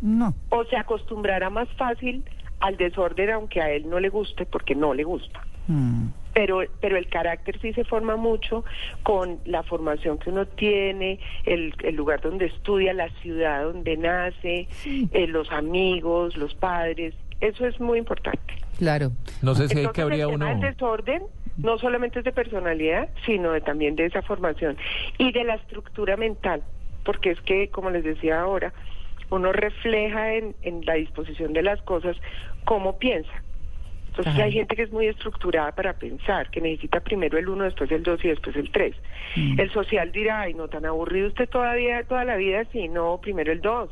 no. 0.00 0.32
O 0.50 0.64
se 0.64 0.76
acostumbrará 0.76 1.50
más 1.50 1.68
fácil 1.76 2.24
al 2.60 2.76
desorden, 2.76 3.30
aunque 3.32 3.60
a 3.60 3.70
él 3.70 3.90
no 3.90 3.98
le 4.00 4.08
guste, 4.08 4.46
porque 4.46 4.74
no 4.74 4.94
le 4.94 5.02
gusta. 5.04 5.40
Mm. 5.66 6.06
Pero, 6.34 6.62
pero 6.80 6.96
el 6.96 7.08
carácter 7.08 7.60
sí 7.60 7.72
se 7.72 7.84
forma 7.84 8.16
mucho 8.16 8.64
con 9.02 9.38
la 9.44 9.62
formación 9.62 10.18
que 10.18 10.30
uno 10.30 10.46
tiene, 10.46 11.20
el, 11.44 11.74
el 11.82 11.94
lugar 11.94 12.20
donde 12.20 12.46
estudia, 12.46 12.92
la 12.92 13.08
ciudad 13.22 13.62
donde 13.64 13.96
nace, 13.96 14.66
eh, 14.84 15.26
los 15.28 15.50
amigos, 15.52 16.36
los 16.36 16.54
padres. 16.54 17.14
Eso 17.40 17.66
es 17.66 17.78
muy 17.80 17.98
importante. 17.98 18.54
Claro. 18.78 19.12
No 19.42 19.54
sé 19.54 19.68
si 19.68 19.78
Entonces, 19.78 19.92
que 19.92 20.02
habría 20.02 20.24
el 20.24 20.30
tema 20.30 20.50
uno... 20.50 20.60
del 20.60 20.72
desorden 20.72 21.22
No 21.56 21.78
solamente 21.78 22.18
es 22.18 22.24
de 22.24 22.32
personalidad, 22.32 23.08
sino 23.24 23.52
de, 23.52 23.60
también 23.60 23.94
de 23.94 24.06
esa 24.06 24.22
formación 24.22 24.76
y 25.18 25.30
de 25.30 25.44
la 25.44 25.54
estructura 25.54 26.16
mental, 26.16 26.62
porque 27.04 27.30
es 27.30 27.40
que, 27.42 27.68
como 27.68 27.90
les 27.90 28.02
decía 28.02 28.40
ahora, 28.40 28.72
uno 29.30 29.52
refleja 29.52 30.34
en, 30.34 30.56
en 30.62 30.84
la 30.84 30.94
disposición 30.94 31.52
de 31.52 31.62
las 31.62 31.80
cosas 31.82 32.16
cómo 32.64 32.98
piensa. 32.98 33.30
Entonces 34.16 34.34
Ajá. 34.34 34.44
hay 34.44 34.52
gente 34.52 34.76
que 34.76 34.82
es 34.82 34.92
muy 34.92 35.08
estructurada 35.08 35.72
para 35.72 35.92
pensar, 35.94 36.48
que 36.50 36.60
necesita 36.60 37.00
primero 37.00 37.36
el 37.36 37.48
uno, 37.48 37.64
después 37.64 37.90
el 37.90 38.04
dos 38.04 38.24
y 38.24 38.28
después 38.28 38.54
el 38.54 38.70
tres. 38.70 38.94
Mm. 39.34 39.58
El 39.58 39.72
social 39.72 40.12
dirá, 40.12 40.42
ay, 40.42 40.54
no, 40.54 40.68
tan 40.68 40.86
aburrido 40.86 41.26
usted 41.26 41.48
todavía 41.48 42.04
toda 42.04 42.24
la 42.24 42.36
vida, 42.36 42.62
sí, 42.72 42.86
no, 42.86 43.18
primero 43.20 43.50
el 43.50 43.60
dos. 43.60 43.90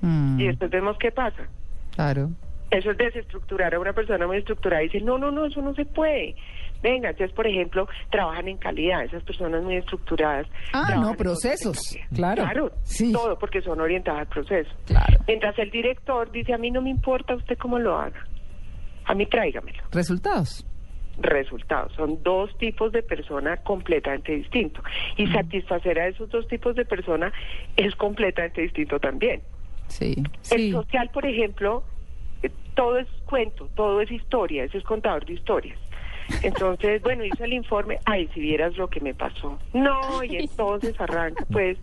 Mm, 0.00 0.40
Y 0.40 0.46
después 0.48 0.70
vemos 0.70 0.96
qué 0.98 1.12
pasa. 1.12 1.46
claro. 1.94 2.30
Eso 2.70 2.90
es 2.90 2.98
desestructurar 2.98 3.72
a 3.72 3.78
una 3.78 3.92
persona 3.92 4.26
muy 4.26 4.38
estructurada 4.38 4.82
y 4.82 4.86
dice, 4.88 5.00
no, 5.00 5.16
no, 5.16 5.30
no, 5.30 5.44
eso 5.46 5.62
no 5.62 5.72
se 5.74 5.84
puede. 5.84 6.34
Venga, 6.82 7.10
entonces, 7.10 7.32
por 7.36 7.46
ejemplo, 7.46 7.86
trabajan 8.10 8.48
en 8.48 8.56
calidad, 8.56 9.04
esas 9.04 9.22
personas 9.22 9.62
muy 9.62 9.76
estructuradas. 9.76 10.48
Ah, 10.72 10.96
no, 11.00 11.14
procesos, 11.14 11.96
claro. 12.12 12.42
Claro, 12.42 12.70
Sí. 12.82 13.12
todo, 13.12 13.38
porque 13.38 13.62
son 13.62 13.80
orientadas 13.80 14.22
al 14.22 14.26
proceso. 14.26 14.70
Claro. 14.86 15.18
Mientras 15.28 15.56
el 15.60 15.70
director 15.70 16.32
dice, 16.32 16.52
a 16.52 16.58
mí 16.58 16.72
no 16.72 16.82
me 16.82 16.90
importa 16.90 17.36
usted 17.36 17.56
cómo 17.58 17.78
lo 17.78 17.96
haga, 17.96 18.26
a 19.04 19.14
mí 19.14 19.26
tráigamelo. 19.26 19.82
Resultados. 19.90 20.66
Resultados. 21.18 21.92
Son 21.94 22.22
dos 22.22 22.56
tipos 22.58 22.92
de 22.92 23.02
persona 23.02 23.56
completamente 23.58 24.34
distintos. 24.34 24.84
Y 25.16 25.26
satisfacer 25.28 25.98
a 25.98 26.08
esos 26.08 26.28
dos 26.30 26.48
tipos 26.48 26.74
de 26.74 26.84
persona 26.84 27.32
es 27.76 27.94
completamente 27.94 28.62
distinto 28.62 28.98
también. 28.98 29.42
Sí. 29.88 30.16
El 30.50 30.72
social, 30.72 31.10
por 31.12 31.26
ejemplo, 31.26 31.84
eh, 32.42 32.50
todo 32.74 32.98
es 32.98 33.06
cuento, 33.26 33.68
todo 33.74 34.00
es 34.00 34.10
historia, 34.10 34.64
ese 34.64 34.78
es 34.78 34.84
contador 34.84 35.24
de 35.24 35.34
historias. 35.34 35.78
Entonces, 36.42 37.02
bueno, 37.02 37.24
hizo 37.24 37.44
el 37.44 37.52
informe, 37.52 37.98
ay, 38.06 38.28
si 38.34 38.40
vieras 38.40 38.76
lo 38.76 38.88
que 38.88 39.00
me 39.00 39.14
pasó. 39.14 39.58
No, 39.72 40.24
y 40.24 40.36
entonces 40.36 40.98
arranca, 41.00 41.44
pues, 41.52 41.76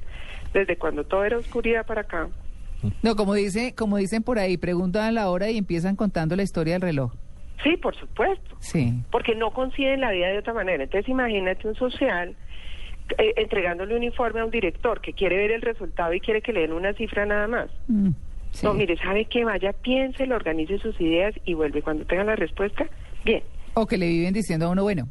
desde 0.53 0.77
cuando 0.77 1.03
todo 1.03 1.23
era 1.23 1.37
oscuridad 1.37 1.85
para 1.85 2.01
acá. 2.01 2.27
No, 3.03 3.15
como 3.15 3.33
dice, 3.33 3.73
como 3.75 3.97
dicen 3.97 4.23
por 4.23 4.39
ahí, 4.39 4.57
preguntan 4.57 5.13
la 5.15 5.29
hora 5.29 5.49
y 5.49 5.57
empiezan 5.57 5.95
contando 5.95 6.35
la 6.35 6.43
historia 6.43 6.73
del 6.73 6.81
reloj. 6.81 7.13
Sí, 7.63 7.77
por 7.77 7.95
supuesto, 7.95 8.55
Sí. 8.59 8.93
porque 9.11 9.35
no 9.35 9.51
conciben 9.51 10.01
la 10.01 10.11
vida 10.11 10.27
de 10.29 10.39
otra 10.39 10.53
manera. 10.53 10.83
Entonces, 10.83 11.07
imagínate 11.09 11.67
un 11.67 11.75
social 11.75 12.35
eh, 13.17 13.33
entregándole 13.35 13.95
un 13.95 14.03
informe 14.03 14.39
a 14.39 14.45
un 14.45 14.51
director 14.51 15.01
que 15.01 15.13
quiere 15.13 15.35
ver 15.37 15.51
el 15.51 15.61
resultado 15.61 16.13
y 16.13 16.19
quiere 16.21 16.41
que 16.41 16.53
le 16.53 16.61
den 16.61 16.71
una 16.71 16.93
cifra 16.93 17.25
nada 17.25 17.47
más. 17.47 17.69
Mm, 17.87 18.09
sí. 18.51 18.65
No, 18.65 18.73
mire, 18.73 18.95
sabe 18.97 19.25
que 19.25 19.43
vaya, 19.43 19.73
piense, 19.73 20.25
lo 20.25 20.35
organice 20.37 20.77
sus 20.79 20.99
ideas 21.01 21.33
y 21.45 21.53
vuelve 21.53 21.81
cuando 21.81 22.05
tenga 22.05 22.23
la 22.23 22.35
respuesta. 22.37 22.87
Bien. 23.25 23.43
O 23.73 23.85
que 23.85 23.97
le 23.97 24.07
viven 24.07 24.33
diciendo 24.33 24.67
a 24.67 24.69
uno, 24.69 24.83
bueno, 24.83 25.09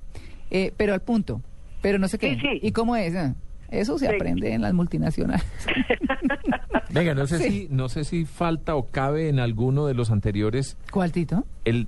eh, 0.50 0.72
pero 0.76 0.94
al 0.94 1.02
punto, 1.02 1.42
pero 1.82 1.98
no 1.98 2.08
sé 2.08 2.18
qué. 2.18 2.34
Sí, 2.34 2.40
sí. 2.40 2.60
¿Y 2.62 2.72
cómo 2.72 2.96
es? 2.96 3.14
Ah, 3.14 3.34
Eso 3.70 3.98
se 3.98 4.08
Sí. 4.08 4.14
aprende 4.14 4.52
en 4.52 4.62
las 4.62 4.74
multinacionales. 4.74 5.44
Venga, 6.90 7.14
no 7.14 7.26
sé 7.26 7.38
Sí. 7.38 7.50
si 7.50 7.68
no 7.70 7.88
sé 7.88 8.04
si 8.04 8.24
falta 8.24 8.74
o 8.74 8.86
cabe 8.90 9.28
en 9.28 9.38
alguno 9.38 9.86
de 9.86 9.94
los 9.94 10.10
anteriores 10.10 10.76
¿Cuál, 10.90 11.12
Tito? 11.12 11.44
el 11.64 11.86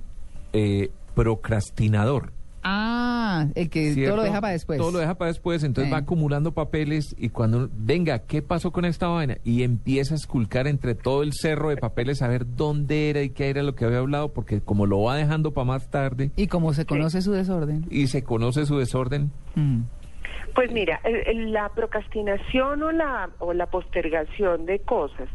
eh, 0.53 0.91
procrastinador. 1.15 2.31
Ah, 2.65 3.47
el 3.55 3.69
que 3.69 3.93
todo 4.07 4.15
lo 4.15 4.23
deja 4.23 4.39
para 4.39 4.53
después. 4.53 4.77
Todo 4.79 4.91
lo 4.91 4.99
deja 4.99 5.15
para 5.15 5.27
después, 5.29 5.63
entonces 5.65 5.89
Eh. 5.89 5.93
va 5.93 5.99
acumulando 5.99 6.53
papeles 6.53 7.13
y 7.19 7.27
cuando, 7.27 7.69
venga, 7.75 8.19
¿qué 8.19 8.41
pasó 8.41 8.71
con 8.71 8.85
esta 8.85 9.07
vaina? 9.07 9.37
Y 9.43 9.63
empieza 9.63 10.13
a 10.13 10.17
esculcar 10.17 10.67
entre 10.67 10.95
todo 10.95 11.23
el 11.23 11.33
cerro 11.33 11.69
de 11.69 11.75
papeles 11.77 12.21
a 12.21 12.29
ver 12.29 12.45
dónde 12.55 13.09
era 13.09 13.21
y 13.21 13.31
qué 13.31 13.49
era 13.49 13.63
lo 13.63 13.75
que 13.75 13.83
había 13.83 13.97
hablado, 13.97 14.31
porque 14.31 14.61
como 14.61 14.85
lo 14.85 15.01
va 15.01 15.17
dejando 15.17 15.51
para 15.51 15.65
más 15.65 15.89
tarde 15.89 16.31
Y 16.37 16.47
como 16.47 16.73
se 16.73 16.85
conoce 16.85 17.21
su 17.21 17.33
desorden. 17.33 17.85
y 17.89 18.07
se 18.07 18.23
conoce 18.23 18.65
su 18.65 18.77
desorden, 18.77 19.31
Mm. 19.55 19.81
Pues 20.55 20.71
mira, 20.71 21.01
la 21.03 21.69
procrastinación 21.69 22.83
o 22.83 22.91
la, 22.91 23.29
o 23.39 23.53
la 23.53 23.65
postergación 23.65 24.65
de 24.65 24.79
cosas, 24.79 25.27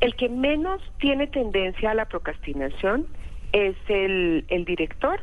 el 0.00 0.16
que 0.16 0.28
menos 0.28 0.82
tiene 0.98 1.28
tendencia 1.28 1.92
a 1.92 1.94
la 1.94 2.06
procrastinación 2.06 3.06
es 3.52 3.76
el, 3.86 4.44
el 4.48 4.64
director 4.64 5.20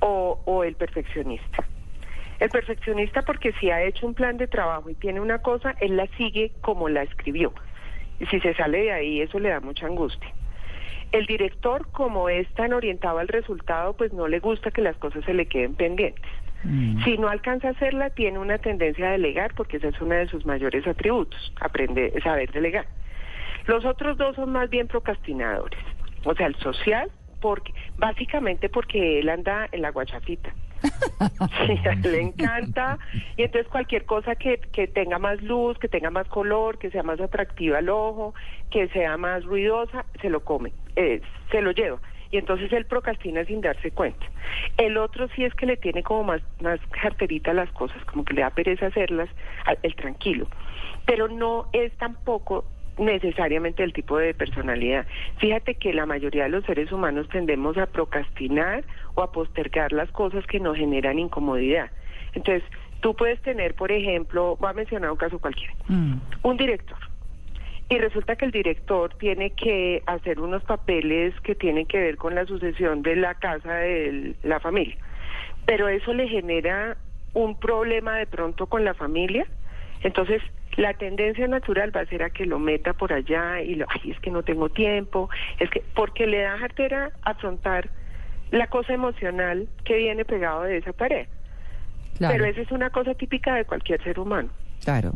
o, 0.00 0.38
o 0.44 0.64
el 0.64 0.74
perfeccionista. 0.74 1.64
El 2.38 2.50
perfeccionista 2.50 3.22
porque 3.22 3.52
si 3.54 3.70
ha 3.70 3.82
hecho 3.82 4.06
un 4.06 4.12
plan 4.12 4.36
de 4.36 4.46
trabajo 4.46 4.90
y 4.90 4.94
tiene 4.94 5.20
una 5.20 5.38
cosa, 5.38 5.74
él 5.80 5.96
la 5.96 6.06
sigue 6.18 6.52
como 6.60 6.90
la 6.90 7.02
escribió. 7.02 7.54
Y 8.20 8.26
si 8.26 8.40
se 8.40 8.54
sale 8.54 8.82
de 8.82 8.92
ahí, 8.92 9.20
eso 9.22 9.38
le 9.38 9.48
da 9.48 9.60
mucha 9.60 9.86
angustia. 9.86 10.30
El 11.12 11.24
director, 11.24 11.88
como 11.92 12.28
es 12.28 12.46
tan 12.54 12.74
orientado 12.74 13.18
al 13.18 13.28
resultado, 13.28 13.94
pues 13.94 14.12
no 14.12 14.28
le 14.28 14.40
gusta 14.40 14.70
que 14.70 14.82
las 14.82 14.96
cosas 14.96 15.24
se 15.24 15.32
le 15.32 15.46
queden 15.46 15.74
pendientes. 15.74 16.30
Mm. 16.66 17.04
Si 17.04 17.16
no 17.18 17.28
alcanza 17.28 17.68
a 17.68 17.70
hacerla, 17.72 18.10
tiene 18.10 18.38
una 18.38 18.58
tendencia 18.58 19.08
a 19.08 19.12
delegar, 19.12 19.54
porque 19.54 19.76
ese 19.76 19.88
es 19.88 20.00
uno 20.00 20.14
de 20.14 20.28
sus 20.28 20.44
mayores 20.44 20.86
atributos, 20.86 21.52
aprender, 21.60 22.20
saber 22.22 22.50
delegar. 22.52 22.86
Los 23.66 23.84
otros 23.84 24.16
dos 24.16 24.36
son 24.36 24.52
más 24.52 24.68
bien 24.70 24.88
procrastinadores. 24.88 25.78
O 26.24 26.34
sea, 26.34 26.46
el 26.46 26.56
social, 26.56 27.10
porque 27.40 27.72
básicamente 27.98 28.68
porque 28.68 29.20
él 29.20 29.28
anda 29.28 29.68
en 29.72 29.82
la 29.82 29.90
guachafita. 29.90 30.52
Sí, 31.66 31.80
a 31.88 31.92
él 31.92 32.02
le 32.02 32.20
encanta. 32.20 32.98
Y 33.36 33.42
entonces 33.42 33.68
cualquier 33.68 34.04
cosa 34.04 34.34
que, 34.34 34.58
que 34.72 34.86
tenga 34.86 35.18
más 35.18 35.42
luz, 35.42 35.78
que 35.78 35.88
tenga 35.88 36.10
más 36.10 36.28
color, 36.28 36.78
que 36.78 36.90
sea 36.90 37.02
más 37.02 37.20
atractiva 37.20 37.78
al 37.78 37.88
ojo, 37.88 38.34
que 38.70 38.88
sea 38.88 39.16
más 39.16 39.44
ruidosa, 39.44 40.04
se 40.20 40.30
lo 40.30 40.40
come, 40.44 40.72
eh, 40.96 41.20
se 41.50 41.62
lo 41.62 41.72
lleva. 41.72 41.98
Y 42.36 42.38
entonces 42.38 42.70
él 42.74 42.84
procrastina 42.84 43.46
sin 43.46 43.62
darse 43.62 43.90
cuenta. 43.92 44.26
El 44.76 44.98
otro 44.98 45.26
sí 45.34 45.42
es 45.42 45.54
que 45.54 45.64
le 45.64 45.78
tiene 45.78 46.02
como 46.02 46.22
más, 46.22 46.42
más 46.60 46.78
carterita 46.90 47.54
las 47.54 47.70
cosas, 47.72 48.04
como 48.04 48.26
que 48.26 48.34
le 48.34 48.42
da 48.42 48.50
pereza 48.50 48.88
hacerlas, 48.88 49.30
el 49.82 49.94
tranquilo. 49.94 50.46
Pero 51.06 51.28
no 51.28 51.66
es 51.72 51.96
tampoco 51.96 52.66
necesariamente 52.98 53.82
el 53.82 53.94
tipo 53.94 54.18
de 54.18 54.34
personalidad. 54.34 55.06
Fíjate 55.38 55.76
que 55.76 55.94
la 55.94 56.04
mayoría 56.04 56.42
de 56.42 56.50
los 56.50 56.64
seres 56.66 56.92
humanos 56.92 57.26
tendemos 57.30 57.78
a 57.78 57.86
procrastinar 57.86 58.84
o 59.14 59.22
a 59.22 59.32
postergar 59.32 59.92
las 59.92 60.10
cosas 60.10 60.46
que 60.46 60.60
nos 60.60 60.76
generan 60.76 61.18
incomodidad. 61.18 61.90
Entonces, 62.34 62.64
tú 63.00 63.16
puedes 63.16 63.40
tener, 63.40 63.74
por 63.76 63.90
ejemplo, 63.92 64.58
voy 64.60 64.68
a 64.68 64.74
mencionar 64.74 65.10
un 65.10 65.16
caso 65.16 65.38
cualquiera, 65.38 65.72
Mm. 65.88 66.16
un 66.42 66.56
director. 66.58 66.98
Y 67.88 67.98
resulta 67.98 68.34
que 68.34 68.46
el 68.46 68.50
director 68.50 69.14
tiene 69.14 69.50
que 69.50 70.02
hacer 70.06 70.40
unos 70.40 70.64
papeles 70.64 71.38
que 71.42 71.54
tienen 71.54 71.86
que 71.86 71.98
ver 71.98 72.16
con 72.16 72.34
la 72.34 72.44
sucesión 72.44 73.02
de 73.02 73.14
la 73.14 73.34
casa 73.34 73.74
de 73.74 74.34
la 74.42 74.58
familia. 74.58 74.96
Pero 75.66 75.88
eso 75.88 76.12
le 76.12 76.28
genera 76.28 76.96
un 77.32 77.58
problema 77.58 78.16
de 78.16 78.26
pronto 78.26 78.66
con 78.66 78.84
la 78.84 78.94
familia. 78.94 79.46
Entonces, 80.02 80.42
la 80.76 80.94
tendencia 80.94 81.46
natural 81.46 81.94
va 81.94 82.00
a 82.00 82.06
ser 82.06 82.22
a 82.22 82.30
que 82.30 82.44
lo 82.44 82.58
meta 82.58 82.92
por 82.92 83.12
allá 83.12 83.60
y 83.60 83.76
lo, 83.76 83.86
ay, 83.88 84.10
es 84.10 84.20
que 84.20 84.30
no 84.30 84.42
tengo 84.42 84.68
tiempo, 84.68 85.30
es 85.58 85.70
que, 85.70 85.82
porque 85.94 86.26
le 86.26 86.40
da 86.42 86.58
jartera 86.58 87.12
afrontar 87.22 87.88
la 88.50 88.66
cosa 88.66 88.94
emocional 88.94 89.68
que 89.84 89.96
viene 89.96 90.24
pegado 90.24 90.62
de 90.62 90.78
esa 90.78 90.92
tarea. 90.92 91.26
Claro, 92.18 92.34
Pero 92.34 92.46
esa 92.46 92.60
es 92.62 92.72
una 92.72 92.90
cosa 92.90 93.14
típica 93.14 93.54
de 93.54 93.64
cualquier 93.64 94.02
ser 94.02 94.18
humano. 94.18 94.50
Claro. 94.86 95.12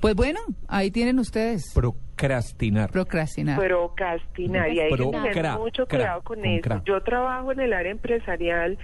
Pues 0.00 0.14
bueno, 0.14 0.40
ahí 0.68 0.90
tienen 0.90 1.18
ustedes. 1.18 1.72
procrastinar. 1.74 2.90
Procrastinar. 2.90 3.58
Procrastinar. 3.58 4.70
Y 4.72 4.80
hay 4.80 4.90
que 4.90 4.96
tener 4.96 5.58
mucho 5.58 5.84
cra- 5.86 5.88
cuidado 5.88 6.22
con, 6.22 6.36
con 6.40 6.46
eso. 6.46 6.62
cra. 6.62 6.82
Yo 6.86 7.02
trabajo 7.02 7.52
en 7.52 7.60
el 7.60 7.72
área 7.72 7.92
empresarial 7.92 8.78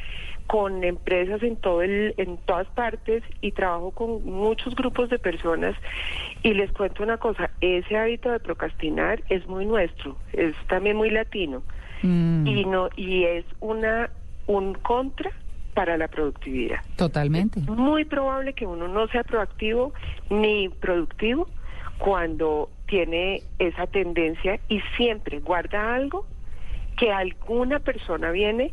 con 0.46 0.84
empresas 0.84 1.42
en 1.42 1.56
todo 1.56 1.80
el, 1.80 2.12
en 2.18 2.36
todas 2.36 2.66
partes 2.68 3.22
y 3.40 3.52
trabajo 3.52 3.92
con 3.92 4.22
muchos 4.26 4.74
grupos 4.74 5.08
de 5.08 5.18
personas 5.18 5.74
y 6.42 6.52
les 6.52 6.70
cuento 6.72 7.02
una 7.02 7.16
cosa, 7.16 7.48
ese 7.62 7.96
hábito 7.96 8.30
de 8.30 8.40
procrastinar 8.40 9.22
es 9.30 9.46
muy 9.48 9.64
nuestro, 9.64 10.18
es 10.34 10.54
también 10.68 10.96
muy 10.96 11.10
latino 11.10 11.62
Mm, 12.02 12.46
y 12.46 12.64
no 12.66 12.90
y 12.96 13.24
es 13.24 13.46
una 13.60 14.10
un 14.46 14.74
contra 14.74 15.30
para 15.74 15.96
la 15.96 16.08
productividad. 16.08 16.78
Totalmente. 16.96 17.60
Muy 17.60 18.04
probable 18.04 18.54
que 18.54 18.66
uno 18.66 18.88
no 18.88 19.06
sea 19.08 19.24
proactivo 19.24 19.92
ni 20.30 20.68
productivo 20.68 21.48
cuando 21.98 22.70
tiene 22.86 23.42
esa 23.58 23.86
tendencia 23.86 24.60
y 24.68 24.80
siempre 24.96 25.40
guarda 25.40 25.94
algo 25.94 26.26
que 26.96 27.12
alguna 27.12 27.80
persona 27.80 28.30
viene 28.30 28.72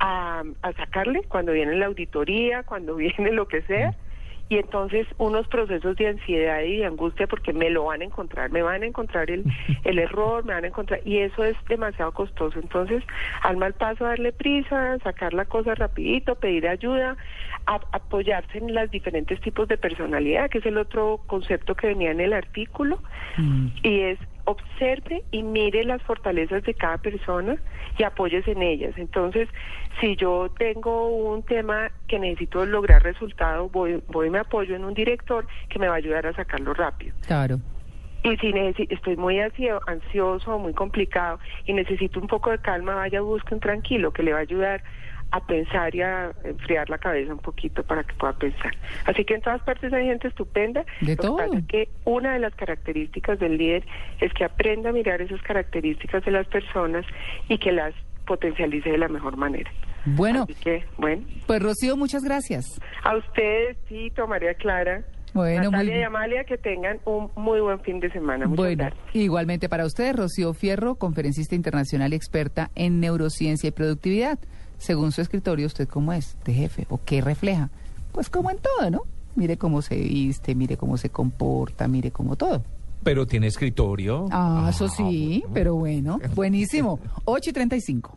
a, 0.00 0.42
a 0.62 0.72
sacarle 0.72 1.22
cuando 1.28 1.52
viene 1.52 1.76
la 1.76 1.86
auditoría, 1.86 2.62
cuando 2.64 2.96
viene 2.96 3.32
lo 3.32 3.46
que 3.48 3.62
sea. 3.62 3.94
Y 4.50 4.58
entonces 4.58 5.06
unos 5.16 5.46
procesos 5.46 5.94
de 5.96 6.08
ansiedad 6.08 6.60
y 6.62 6.78
de 6.78 6.84
angustia 6.86 7.28
porque 7.28 7.52
me 7.52 7.70
lo 7.70 7.84
van 7.84 8.00
a 8.02 8.04
encontrar, 8.04 8.50
me 8.50 8.62
van 8.62 8.82
a 8.82 8.86
encontrar 8.86 9.30
el, 9.30 9.44
el 9.84 9.98
error, 10.00 10.44
me 10.44 10.52
van 10.54 10.64
a 10.64 10.66
encontrar, 10.66 11.00
y 11.04 11.18
eso 11.18 11.44
es 11.44 11.56
demasiado 11.68 12.10
costoso. 12.10 12.58
Entonces, 12.58 13.04
al 13.42 13.56
mal 13.56 13.74
paso 13.74 14.04
darle 14.04 14.32
prisa, 14.32 14.98
sacar 15.04 15.34
la 15.34 15.44
cosa 15.44 15.76
rapidito, 15.76 16.34
pedir 16.34 16.66
ayuda, 16.66 17.16
a- 17.66 17.80
apoyarse 17.92 18.58
en 18.58 18.74
los 18.74 18.90
diferentes 18.90 19.40
tipos 19.40 19.68
de 19.68 19.78
personalidad, 19.78 20.50
que 20.50 20.58
es 20.58 20.66
el 20.66 20.78
otro 20.78 21.20
concepto 21.28 21.76
que 21.76 21.86
venía 21.86 22.10
en 22.10 22.20
el 22.20 22.32
artículo, 22.32 22.98
Mm. 23.36 23.68
y 23.84 24.00
es 24.00 24.18
observe 24.50 25.22
y 25.30 25.42
mire 25.42 25.84
las 25.84 26.02
fortalezas 26.02 26.62
de 26.64 26.74
cada 26.74 26.98
persona 26.98 27.56
y 27.98 28.02
apoyes 28.04 28.46
en 28.48 28.62
ellas. 28.62 28.94
Entonces, 28.96 29.48
si 30.00 30.16
yo 30.16 30.50
tengo 30.58 31.08
un 31.08 31.42
tema 31.42 31.90
que 32.06 32.18
necesito 32.18 32.64
lograr 32.66 33.02
resultado, 33.02 33.68
voy, 33.68 34.02
voy 34.08 34.28
y 34.28 34.30
me 34.30 34.38
apoyo 34.38 34.74
en 34.76 34.84
un 34.84 34.94
director 34.94 35.46
que 35.68 35.78
me 35.78 35.88
va 35.88 35.94
a 35.94 35.98
ayudar 35.98 36.26
a 36.26 36.32
sacarlo 36.34 36.74
rápido. 36.74 37.14
Claro. 37.26 37.56
Y 38.22 38.36
si 38.36 38.52
estoy 38.90 39.16
muy 39.16 39.38
ansio- 39.40 39.80
ansioso 39.86 40.58
muy 40.58 40.74
complicado 40.74 41.40
y 41.64 41.72
necesito 41.72 42.20
un 42.20 42.26
poco 42.26 42.50
de 42.50 42.58
calma, 42.58 42.94
vaya, 42.94 43.22
busque 43.22 43.54
un 43.54 43.60
tranquilo 43.60 44.12
que 44.12 44.22
le 44.22 44.32
va 44.32 44.38
a 44.40 44.42
ayudar 44.42 44.82
a 45.32 45.40
pensar 45.46 45.94
y 45.94 46.02
a 46.02 46.32
enfriar 46.44 46.90
la 46.90 46.98
cabeza 46.98 47.32
un 47.32 47.38
poquito 47.38 47.82
para 47.84 48.02
que 48.04 48.14
pueda 48.14 48.32
pensar. 48.34 48.72
Así 49.06 49.24
que 49.24 49.34
en 49.34 49.42
todas 49.42 49.62
partes 49.62 49.92
hay 49.92 50.06
gente 50.06 50.28
estupenda. 50.28 50.84
De 51.00 51.12
Lo 51.12 51.16
que 51.16 51.16
todo. 51.16 51.36
pasa 51.36 51.60
que 51.68 51.88
una 52.04 52.32
de 52.34 52.40
las 52.40 52.54
características 52.54 53.38
del 53.38 53.56
líder 53.58 53.84
es 54.20 54.32
que 54.34 54.44
aprenda 54.44 54.90
a 54.90 54.92
mirar 54.92 55.20
esas 55.22 55.40
características 55.42 56.24
de 56.24 56.30
las 56.32 56.46
personas 56.48 57.04
y 57.48 57.58
que 57.58 57.72
las 57.72 57.94
potencialice 58.26 58.90
de 58.90 58.98
la 58.98 59.08
mejor 59.08 59.36
manera. 59.36 59.70
Bueno, 60.04 60.44
Así 60.44 60.54
que, 60.54 60.84
bueno, 60.96 61.24
pues 61.46 61.62
Rocío, 61.62 61.96
muchas 61.96 62.22
gracias. 62.24 62.80
a 63.04 63.16
ustedes, 63.16 63.76
Tito, 63.86 64.26
María 64.26 64.54
Clara, 64.54 65.02
Bueno, 65.34 65.64
muy 65.64 65.70
Natalia 65.72 65.92
y 65.92 65.96
bien. 65.96 66.06
Amalia, 66.06 66.44
que 66.44 66.56
tengan 66.56 66.98
un 67.04 67.30
muy 67.36 67.60
buen 67.60 67.80
fin 67.80 68.00
de 68.00 68.10
semana. 68.10 68.46
Muchas 68.46 68.56
Bueno, 68.56 68.84
gracias. 68.84 69.14
igualmente 69.14 69.68
para 69.68 69.84
ustedes, 69.84 70.16
Rocío 70.16 70.54
Fierro, 70.54 70.94
conferencista 70.94 71.54
internacional 71.54 72.12
y 72.12 72.16
experta 72.16 72.70
en 72.74 72.98
neurociencia 73.00 73.68
y 73.68 73.72
productividad. 73.72 74.38
Según 74.80 75.12
su 75.12 75.20
escritorio, 75.20 75.66
¿usted 75.66 75.86
cómo 75.86 76.14
es 76.14 76.36
de 76.44 76.54
jefe 76.54 76.86
o 76.88 76.98
qué 77.04 77.20
refleja? 77.20 77.68
Pues 78.12 78.30
como 78.30 78.50
en 78.50 78.56
todo, 78.56 78.90
¿no? 78.90 79.02
Mire 79.36 79.58
cómo 79.58 79.82
se 79.82 79.94
viste, 79.94 80.54
mire 80.54 80.78
cómo 80.78 80.96
se 80.96 81.10
comporta, 81.10 81.86
mire 81.86 82.10
cómo 82.10 82.34
todo. 82.34 82.62
Pero 83.02 83.26
tiene 83.26 83.46
escritorio. 83.46 84.26
Ah, 84.30 84.68
eso 84.70 84.88
sí, 84.88 85.44
pero 85.52 85.74
bueno, 85.74 86.18
buenísimo. 86.34 86.98
8 87.26 87.50
y 87.50 87.52
35. 87.52 88.14